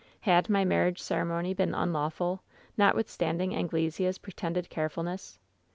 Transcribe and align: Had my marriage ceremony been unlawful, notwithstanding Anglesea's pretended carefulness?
Had 0.21 0.49
my 0.49 0.65
marriage 0.65 0.99
ceremony 0.99 1.53
been 1.53 1.75
unlawful, 1.75 2.41
notwithstanding 2.75 3.53
Anglesea's 3.53 4.17
pretended 4.17 4.67
carefulness? 4.67 5.37